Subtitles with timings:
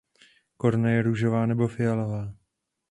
[0.57, 2.33] Koruna je růžová nebo fialová.